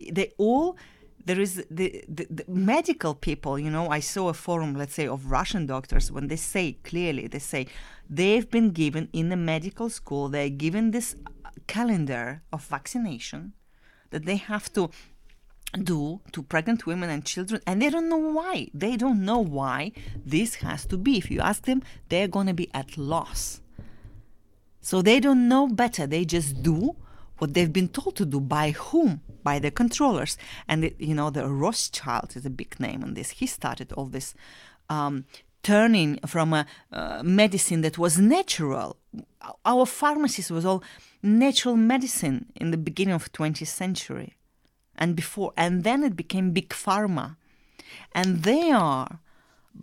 [0.00, 0.76] They all
[1.24, 5.06] there is the, the, the, medical people you know i saw a forum let's say
[5.06, 7.66] of russian doctors when they say clearly they say
[8.10, 11.14] they've been given in the medical school they're given this
[11.66, 13.52] calendar of vaccination
[14.10, 14.90] that they have to
[15.80, 18.68] do to pregnant women and children and they don't know why.
[18.74, 19.92] They don't know why
[20.24, 21.18] this has to be.
[21.18, 23.60] If you ask them they're going to be at loss.
[24.80, 26.06] So they don't know better.
[26.06, 26.96] They just do
[27.38, 28.40] what they've been told to do.
[28.40, 29.20] By whom?
[29.42, 30.36] By the controllers.
[30.68, 33.30] And you know the rothschild is a big name on this.
[33.30, 34.34] He started all this
[34.88, 35.24] um,
[35.62, 38.96] turning from a uh, medicine that was natural.
[39.64, 40.82] Our pharmacies was all
[41.22, 44.36] natural medicine in the beginning of 20th century
[44.96, 47.36] and before and then it became big pharma.
[48.12, 49.20] And they are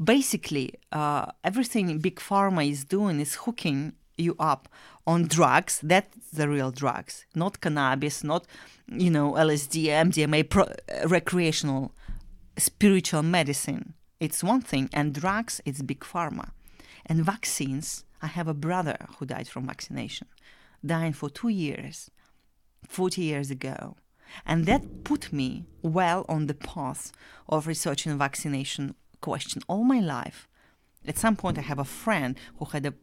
[0.04, 4.68] basically uh, everything big pharma is doing is hooking you up
[5.08, 5.80] on drugs.
[5.82, 7.26] That's the real drugs.
[7.36, 8.46] Not cannabis not
[8.88, 10.74] you know lsd mdma pro-
[11.06, 11.92] recreational
[12.58, 13.94] spiritual medicine.
[14.20, 14.90] It's one thing.
[14.94, 16.52] And drugs it's big pharma.
[17.06, 20.28] And vaccines i have a brother who died from vaccination
[20.86, 22.10] dying for two years
[22.88, 23.96] 40 years ago
[24.46, 27.12] and that put me well on the path
[27.48, 30.48] of researching vaccination question all my life.
[31.06, 32.94] At some point, I have a friend who had a,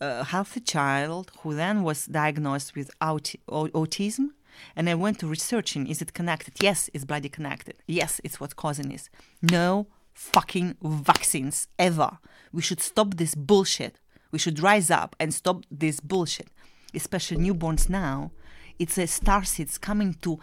[0.00, 4.28] a healthy child who then was diagnosed with aut- autism.
[4.76, 6.54] And I went to researching is it connected?
[6.60, 7.76] Yes, it's bloody connected.
[7.86, 9.08] Yes, it's what's causing this.
[9.40, 12.18] No fucking vaccines ever.
[12.52, 13.98] We should stop this bullshit.
[14.30, 16.48] We should rise up and stop this bullshit,
[16.94, 18.30] especially newborns now
[18.78, 20.38] it's a star seeds coming to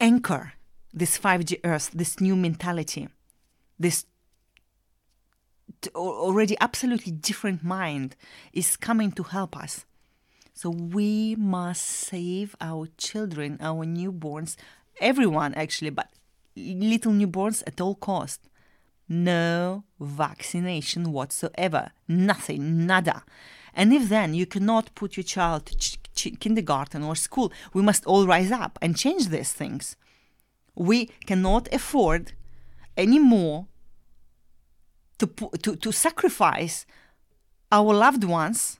[0.00, 0.52] anchor
[0.92, 3.08] this 5D Earth, this new mentality,
[3.78, 4.06] this
[5.94, 8.16] already absolutely different mind
[8.52, 9.84] is coming to help us.
[10.54, 14.56] So we must save our children, our newborns,
[15.00, 16.08] everyone actually, but
[16.56, 18.48] little newborns at all cost.
[19.08, 21.90] No vaccination whatsoever.
[22.08, 23.24] Nothing, nada.
[23.74, 28.06] And if then you cannot put your child to ch- kindergarten or school, we must
[28.06, 29.96] all rise up and change these things.
[30.74, 32.32] We cannot afford
[32.96, 33.66] anymore
[35.18, 35.26] to,
[35.62, 36.86] to, to sacrifice
[37.72, 38.78] our loved ones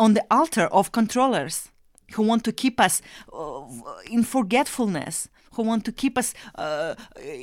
[0.00, 1.68] on the altar of controllers
[2.14, 3.00] who want to keep us
[3.32, 3.62] uh,
[4.10, 6.94] in forgetfulness, who want to keep us uh,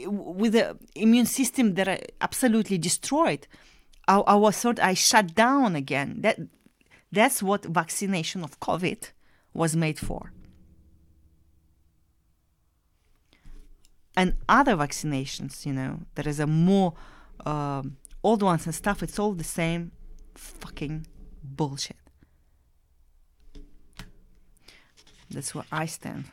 [0.05, 3.47] with an immune system that are absolutely destroyed
[4.11, 6.09] our, our third eye shut down again.
[6.19, 6.37] That
[7.11, 9.11] that's what vaccination of COVID
[9.53, 10.33] was made for.
[14.15, 16.93] And other vaccinations, you know, there is a more
[17.45, 17.83] uh,
[18.23, 19.01] old ones and stuff.
[19.01, 19.91] It's all the same
[20.35, 21.07] fucking
[21.43, 21.97] bullshit.
[25.29, 26.25] That's where I stand.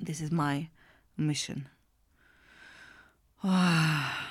[0.00, 0.68] This is my
[1.16, 1.68] mission.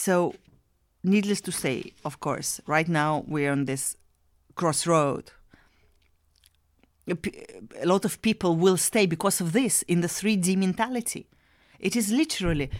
[0.00, 0.34] so
[1.02, 3.96] needless to say of course right now we're on this
[4.54, 5.32] crossroad
[7.08, 11.26] a lot of people will stay because of this in the 3d mentality
[11.78, 12.70] it is literally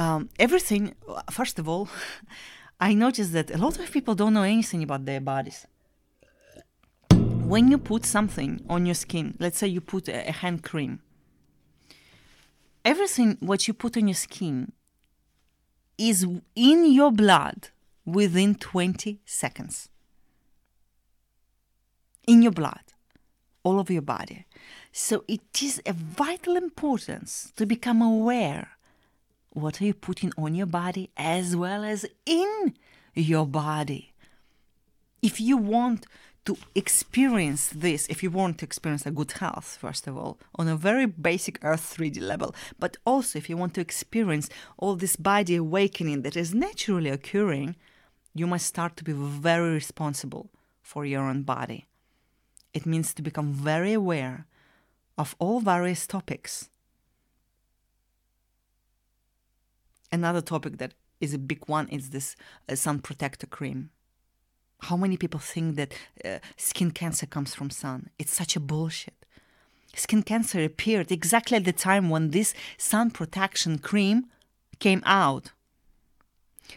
[0.00, 0.94] Um, everything,
[1.30, 1.90] first of all,
[2.80, 5.66] I noticed that a lot of people don't know anything about their bodies.
[7.10, 11.02] When you put something on your skin, let's say you put a, a hand cream,
[12.82, 14.72] everything what you put on your skin
[16.00, 16.26] is
[16.56, 17.68] in your blood
[18.06, 19.90] within 20 seconds.
[22.26, 22.94] In your blood,
[23.62, 24.46] all over your body.
[24.92, 28.70] So it is a vital importance to become aware
[29.50, 32.74] what are you putting on your body as well as in
[33.14, 34.14] your body.
[35.20, 36.06] If you want
[36.46, 40.68] to experience this, if you want to experience a good health, first of all, on
[40.68, 45.16] a very basic Earth 3D level, but also if you want to experience all this
[45.16, 47.76] body awakening that is naturally occurring,
[48.34, 50.50] you must start to be very responsible
[50.82, 51.86] for your own body.
[52.72, 54.46] It means to become very aware
[55.18, 56.70] of all various topics.
[60.10, 62.34] Another topic that is a big one is this
[62.68, 63.90] uh, sun protector cream.
[64.82, 65.92] How many people think that
[66.24, 68.10] uh, skin cancer comes from sun?
[68.18, 69.14] It's such a bullshit.
[69.94, 74.26] Skin cancer appeared exactly at the time when this sun protection cream
[74.78, 75.52] came out.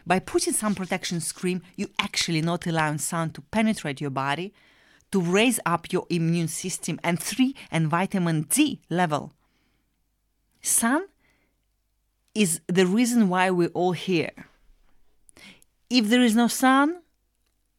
[0.05, 4.53] By putting sun protection cream, you actually not allowing sun to penetrate your body,
[5.11, 9.31] to raise up your immune system and 3 and vitamin D level.
[10.61, 11.05] Sun
[12.33, 14.47] is the reason why we're all here.
[15.89, 17.02] If there is no sun,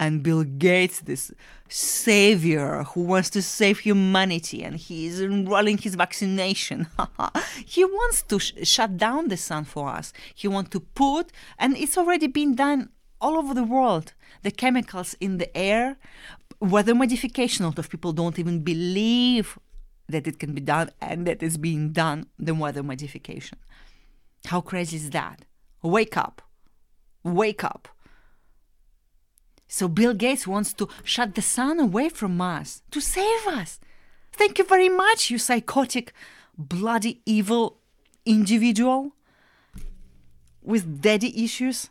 [0.01, 1.33] and Bill Gates, this
[1.69, 6.87] savior who wants to save humanity, and he is enrolling his vaccination.
[7.65, 10.13] he wants to sh- shut down the sun for us.
[10.35, 12.91] He wants to put, and it's already been done
[13.21, 15.97] all over the world, the chemicals in the air,
[16.61, 17.65] weather modification.
[17.65, 19.59] A lot of people don't even believe
[20.09, 23.59] that it can be done, and that it's being done, the weather modification.
[24.47, 25.45] How crazy is that?
[25.83, 26.43] Wake up.
[27.23, 27.89] Wake up.
[29.67, 33.81] So Bill Gates wants to shut the sun away from us to save us.
[34.33, 36.13] Thank you very much, you psychotic,
[36.57, 37.79] bloody, evil
[38.25, 39.13] individual
[40.63, 41.89] with daddy issues.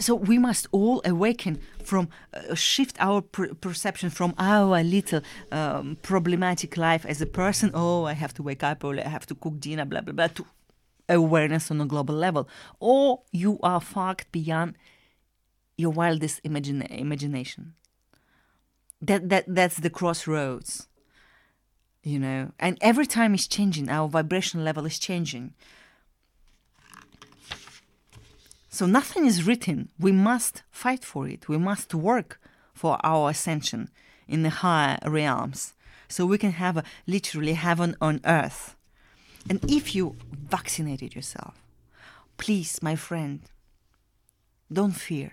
[0.00, 5.98] So we must all awaken from, uh, shift our per- perception from our little um,
[6.02, 7.72] problematic life as a person.
[7.74, 9.02] Oh, I have to wake up, early.
[9.02, 10.46] I have to cook dinner, blah, blah, blah, to
[11.08, 12.48] awareness on a global level.
[12.78, 14.76] Or you are fucked beyond
[15.78, 17.72] your wildest imagine, imagination.
[19.00, 20.88] That, that, that's the crossroads,
[22.02, 22.50] you know.
[22.58, 25.54] And every time it's changing, our vibration level is changing.
[28.68, 29.88] So nothing is written.
[29.98, 31.48] We must fight for it.
[31.48, 32.40] We must work
[32.74, 33.88] for our ascension
[34.26, 35.74] in the higher realms
[36.08, 38.76] so we can have a, literally heaven on earth.
[39.48, 41.54] And if you vaccinated yourself,
[42.36, 43.40] please, my friend,
[44.72, 45.32] don't fear.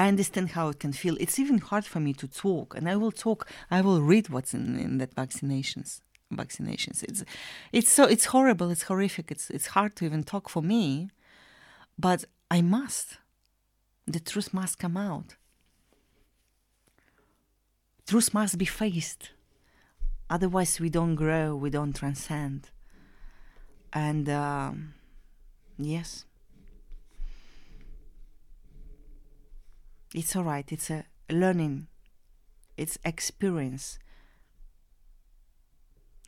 [0.00, 1.16] I understand how it can feel.
[1.20, 3.46] It's even hard for me to talk, and I will talk.
[3.70, 6.00] I will read what's in, in that vaccinations.
[6.32, 7.02] Vaccinations.
[7.02, 7.22] It's
[7.70, 8.70] it's so it's horrible.
[8.70, 9.30] It's horrific.
[9.30, 11.10] It's it's hard to even talk for me,
[11.98, 13.18] but I must.
[14.06, 15.36] The truth must come out.
[18.06, 19.32] Truth must be faced.
[20.30, 21.54] Otherwise, we don't grow.
[21.54, 22.70] We don't transcend.
[23.92, 24.94] And um,
[25.76, 26.24] yes.
[30.14, 30.70] It's all right.
[30.72, 31.86] It's a learning.
[32.76, 33.98] It's experience.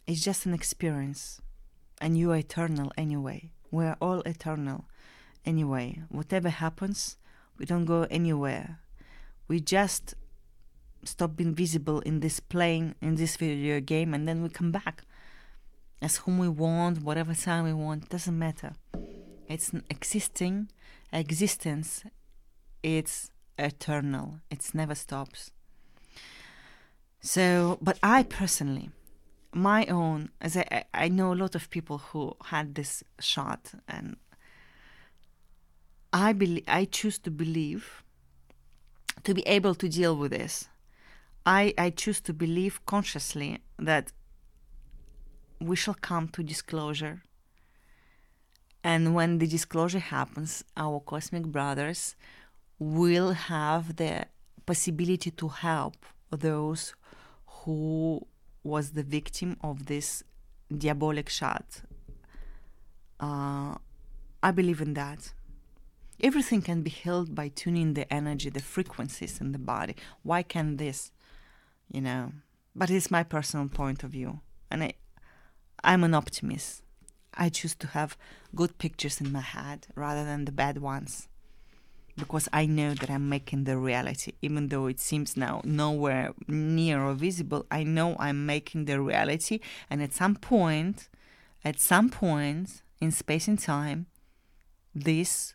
[0.06, 1.40] It's just an experience.
[2.00, 3.50] And you are eternal anyway.
[3.70, 4.84] We are all eternal
[5.44, 6.02] anyway.
[6.08, 7.16] Whatever happens,
[7.58, 8.78] we don't go anywhere.
[9.48, 10.14] We just
[11.04, 15.02] stop being visible in this plane, in this video game, and then we come back
[16.00, 18.08] as whom we want, whatever time we want.
[18.08, 18.74] Doesn't matter.
[19.48, 20.70] It's an existing
[21.12, 22.04] existence.
[22.82, 24.40] It's eternal.
[24.50, 25.50] It never stops.
[27.20, 28.90] So, but I personally,
[29.52, 34.16] my own, as I, I know a lot of people who had this shot, and
[36.12, 38.02] I believe I choose to believe
[39.24, 40.68] to be able to deal with this.
[41.44, 44.12] I, I choose to believe consciously that
[45.60, 47.22] we shall come to disclosure.
[48.84, 52.16] And when the disclosure happens, our cosmic brothers
[52.82, 54.26] will have the
[54.66, 55.96] possibility to help
[56.30, 56.94] those
[57.46, 58.26] who
[58.64, 60.22] was the victim of this
[60.76, 61.82] diabolic shot.
[63.20, 63.74] Uh,
[64.42, 65.32] I believe in that.
[66.20, 69.96] Everything can be healed by tuning the energy, the frequencies in the body.
[70.22, 71.10] Why can't this?
[71.90, 72.32] You know,
[72.74, 74.94] but it's my personal point of view, and I,
[75.84, 76.82] I'm an optimist.
[77.34, 78.16] I choose to have
[78.54, 81.28] good pictures in my head rather than the bad ones.
[82.22, 87.02] Because I know that I'm making the reality, even though it seems now nowhere near
[87.02, 87.66] or visible.
[87.68, 89.58] I know I'm making the reality,
[89.90, 91.08] and at some point,
[91.64, 94.06] at some point in space and time,
[94.94, 95.54] this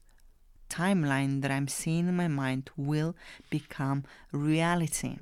[0.70, 3.16] timeline that I'm seeing in my mind will
[3.50, 4.04] become
[4.34, 5.20] reality.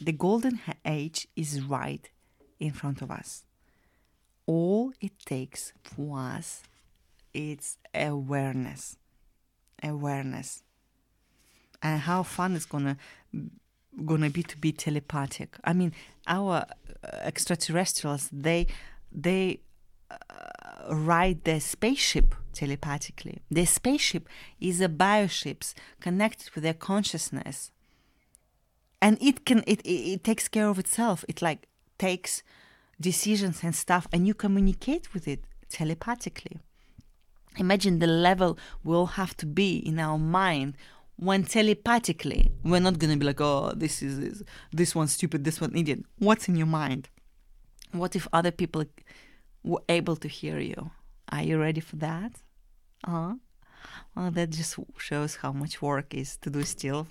[0.00, 2.10] The golden age is right
[2.58, 3.44] in front of us.
[4.44, 6.64] All it takes for us
[7.36, 8.96] is awareness.
[9.82, 10.62] Awareness.
[11.82, 12.96] And how fun it's gonna
[14.04, 15.56] gonna be to be telepathic.
[15.64, 15.92] I mean,
[16.26, 16.64] our
[17.22, 18.66] extraterrestrials they
[19.12, 19.60] they
[20.10, 23.42] uh, ride their spaceship telepathically.
[23.50, 24.28] Their spaceship
[24.60, 27.70] is a bioships connected with their consciousness,
[29.00, 31.24] and it can it, it, it takes care of itself.
[31.28, 31.68] It like
[31.98, 32.42] takes
[33.00, 36.58] decisions and stuff, and you communicate with it telepathically.
[37.58, 40.76] Imagine the level we'll have to be in our mind
[41.16, 44.42] when telepathically we're not gonna be like, oh, this is this,
[44.72, 46.04] this one's stupid, this one idiot.
[46.18, 47.08] What's in your mind?
[47.92, 48.84] What if other people
[49.64, 50.90] were able to hear you?
[51.30, 52.32] Are you ready for that?
[53.04, 53.34] Uh-huh.
[54.14, 57.06] Well, that just shows how much work is to do still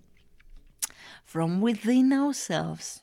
[1.23, 3.01] from within ourselves.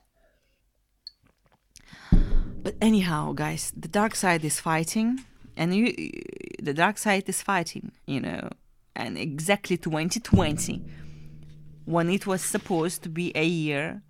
[2.63, 5.25] But anyhow, guys, the dark side is fighting,
[5.57, 5.93] and you,
[6.63, 8.49] the dark side is fighting, you know,
[8.95, 10.83] and exactly 2020,
[11.85, 14.03] when it was supposed to be a year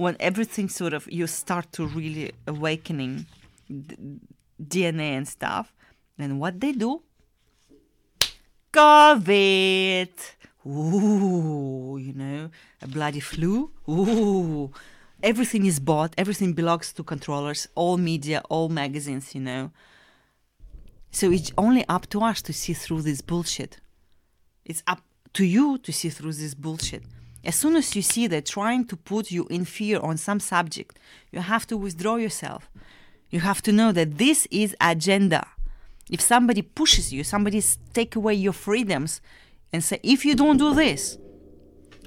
[0.00, 3.26] when everything sort of you start to really awakening
[4.62, 5.74] DNA and stuff,
[6.16, 7.02] then what they do?
[8.72, 10.08] COVID.
[10.66, 12.50] Ooh, you know,
[12.82, 13.70] a bloody flu.
[13.88, 14.70] Ooh,
[15.22, 16.14] everything is bought.
[16.16, 17.68] Everything belongs to controllers.
[17.74, 19.34] All media, all magazines.
[19.34, 19.70] You know.
[21.10, 23.80] So it's only up to us to see through this bullshit.
[24.64, 25.02] It's up
[25.34, 27.02] to you to see through this bullshit.
[27.44, 30.98] As soon as you see that trying to put you in fear on some subject,
[31.32, 32.70] you have to withdraw yourself.
[33.30, 35.46] You have to know that this is agenda.
[36.10, 37.62] If somebody pushes you, somebody
[37.94, 39.20] take away your freedoms
[39.72, 41.16] and say, if you don't do this,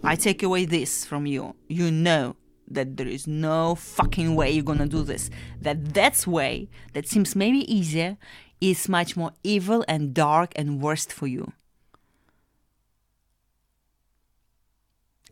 [0.04, 1.56] I take away this from you.
[1.68, 2.36] You know
[2.68, 5.30] that there is no fucking way you're gonna do this.
[5.62, 8.18] That that's way that seems maybe easier
[8.64, 11.52] is much more evil and dark and worst for you.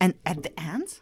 [0.02, 1.00] And at the end,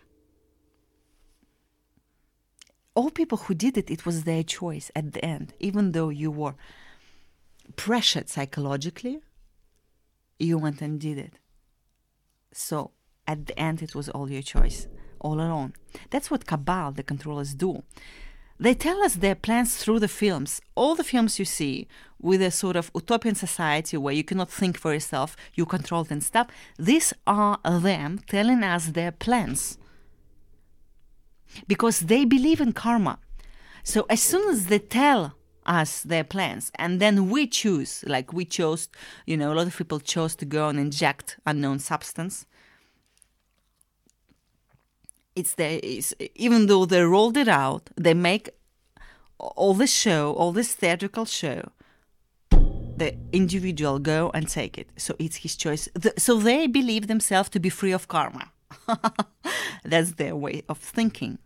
[2.94, 5.54] all people who did it, it was their choice at the end.
[5.60, 6.54] Even though you were
[7.76, 9.22] pressured psychologically,
[10.38, 11.34] you went and did it.
[12.54, 12.92] So
[13.26, 14.88] at the end, it was all your choice,
[15.20, 15.74] all alone.
[16.12, 17.84] That's what Cabal, the controllers, do.
[18.60, 20.60] They tell us their plans through the films.
[20.76, 21.88] All the films you see
[22.22, 26.22] with a sort of utopian society where you cannot think for yourself, you controlled and
[26.22, 26.48] stuff,
[26.78, 29.78] these are them telling us their plans.
[31.68, 33.20] Because they believe in karma.
[33.84, 35.36] So as soon as they tell
[35.66, 38.90] us their plans and then we choose, like we chose,
[39.26, 42.46] you know, a lot of people chose to go and inject unknown substance
[45.36, 48.50] it's there is even though they rolled it out they make
[49.40, 51.72] all this show all this theatrical show
[53.00, 54.92] the individual go and take it.
[54.98, 55.90] So it's his choice.
[56.18, 58.52] So they believe themselves to be free of karma.
[59.84, 61.40] That's their way of thinking.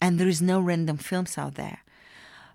[0.00, 1.80] And there is no random films out there.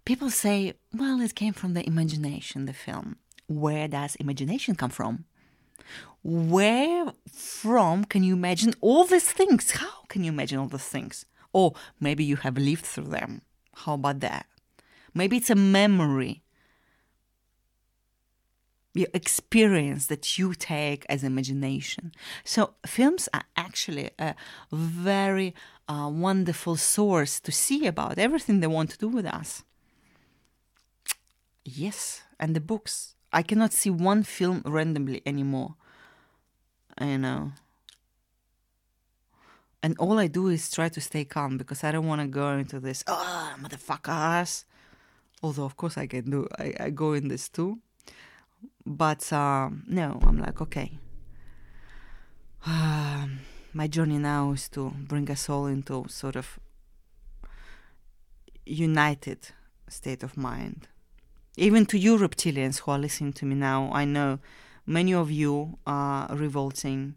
[0.05, 3.17] People say well it came from the imagination the film.
[3.47, 5.25] Where does imagination come from
[6.23, 9.71] where from can you imagine all these things?
[9.71, 11.25] How can you imagine all these things?
[11.53, 13.41] Or maybe you have lived through them.
[13.75, 14.47] How about that?
[15.13, 16.41] Maybe it's a memory,
[18.93, 22.11] your experience that you take as imagination.
[22.43, 24.35] So, films are actually a
[24.71, 25.53] very
[25.87, 29.63] uh, wonderful source to see about everything they want to do with us.
[31.63, 33.14] Yes, and the books.
[33.35, 35.75] I cannot see one film randomly anymore.
[36.97, 37.51] I know.
[39.83, 42.53] And all I do is try to stay calm because I don't want to go
[42.53, 44.63] into this, oh, motherfuckers.
[45.43, 47.79] Although, of course, I can do, I, I go in this too.
[48.85, 50.97] But um, no, I'm like, okay.
[52.65, 56.57] my journey now is to bring us all into sort of
[58.65, 59.49] united
[59.89, 60.87] state of mind.
[61.57, 64.39] Even to you reptilians who are listening to me now, I know
[64.85, 67.15] many of you are revolting,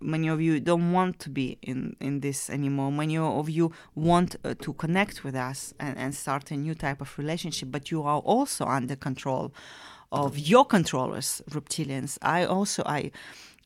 [0.00, 2.90] many of you don't want to be in, in this anymore.
[2.90, 7.00] Many of you want uh, to connect with us and, and start a new type
[7.02, 9.52] of relationship, but you are also under control
[10.10, 12.18] of your controllers, reptilians.
[12.22, 13.12] I also, I,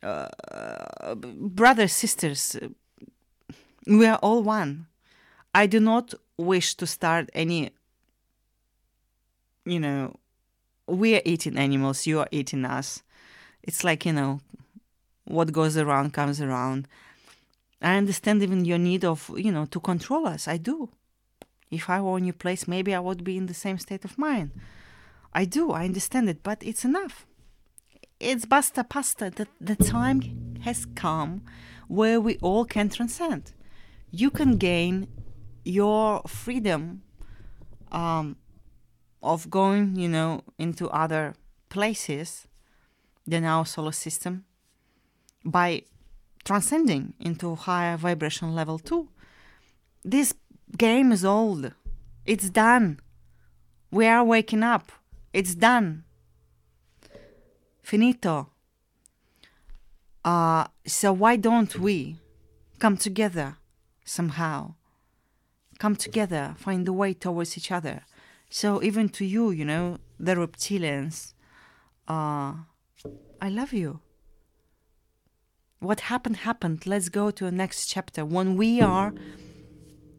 [0.02, 2.56] uh, brothers, sisters,
[3.86, 4.86] we are all one.
[5.54, 7.70] I do not wish to start any,
[9.64, 10.16] you know,
[10.86, 13.02] we are eating animals, you are eating us.
[13.62, 14.40] It's like, you know,
[15.24, 16.86] what goes around comes around.
[17.80, 20.48] I understand even your need of, you know, to control us.
[20.48, 20.90] I do.
[21.70, 24.18] If I were in your place, maybe I would be in the same state of
[24.18, 24.52] mind.
[25.32, 25.72] I do.
[25.72, 27.26] I understand it, but it's enough.
[28.20, 29.30] It's basta pasta.
[29.30, 31.42] The, the time has come
[31.88, 33.52] where we all can transcend.
[34.10, 35.08] You can gain
[35.64, 37.02] your freedom
[37.90, 38.36] um,
[39.24, 41.34] of going, you know, into other
[41.68, 42.46] places
[43.26, 44.44] than our solar system
[45.44, 45.82] by
[46.44, 49.08] transcending into higher vibration level two.
[50.04, 50.34] This
[50.76, 51.72] game is old.
[52.26, 53.00] It's done.
[53.90, 54.92] We are waking up.
[55.32, 56.04] It's done.
[57.82, 58.50] Finito.
[60.24, 62.16] Uh, so why don't we
[62.78, 63.56] come together
[64.04, 64.74] somehow?
[65.78, 68.02] Come together, find a way towards each other.
[68.54, 71.34] So even to you, you know, the reptilians,
[72.06, 72.52] uh,
[73.40, 73.98] I love you.
[75.80, 76.86] What happened happened.
[76.86, 78.24] Let's go to the next chapter.
[78.24, 79.12] When we are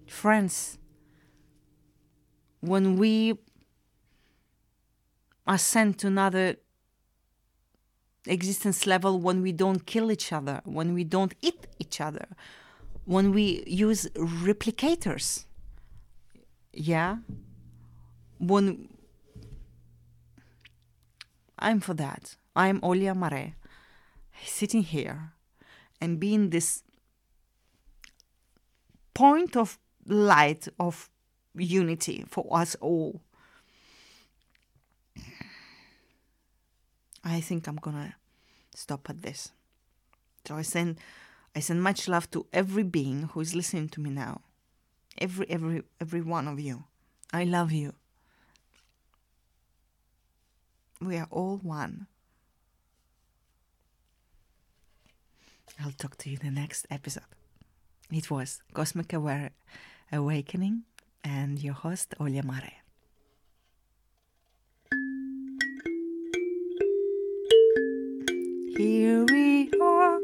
[0.05, 0.77] friends
[2.59, 3.39] when we
[5.47, 6.57] are sent to another
[8.27, 12.27] existence level when we don't kill each other when we don't eat each other
[13.05, 15.45] when we use replicators.
[16.73, 17.17] Yeah
[18.39, 18.87] when
[21.59, 23.55] i'm for that i'm olia mare
[24.43, 25.31] sitting here
[26.01, 26.83] and being this
[29.13, 31.09] point of light of
[31.55, 33.21] unity for us all.
[37.23, 38.15] I think I'm gonna
[38.75, 39.51] stop at this.
[40.45, 40.99] So I send
[41.55, 44.41] I send much love to every being who is listening to me now.
[45.17, 46.83] Every every every one of you.
[47.33, 47.93] I love you.
[51.01, 52.07] We are all one.
[55.83, 57.23] I'll talk to you in the next episode.
[58.11, 59.51] It was Cosmic Aware
[60.11, 60.83] Awakening
[61.23, 62.71] and your host, Olia Mare.
[68.77, 70.19] Here we are,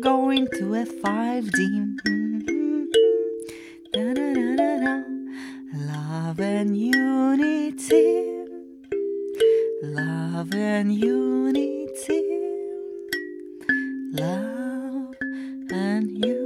[0.00, 1.96] going to a 5D.
[3.92, 5.10] Da, da, da, da, da.
[9.82, 12.22] Love and unity.
[14.12, 15.14] Love
[15.70, 16.39] and unity.